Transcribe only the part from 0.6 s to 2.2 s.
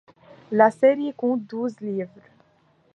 série compte douze livres.